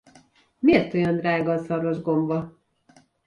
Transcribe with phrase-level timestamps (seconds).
[0.59, 2.57] Miért olyan drága a szarvasgomba?